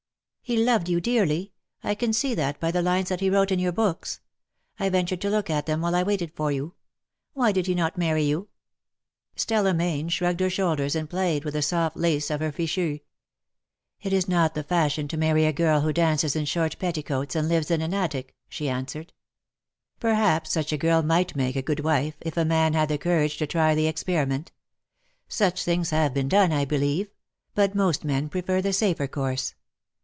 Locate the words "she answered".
18.49-19.13